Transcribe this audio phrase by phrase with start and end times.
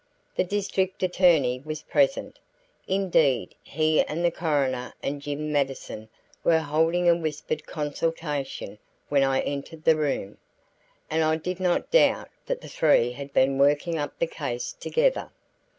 [0.35, 2.39] The District Attorney was present;
[2.87, 6.09] indeed he and the coroner and Jim Mattison
[6.43, 8.79] were holding a whispered consultation
[9.09, 10.39] when I entered the room,
[11.07, 14.73] and I did not doubt but that the three had been working up the case
[14.73, 15.29] together.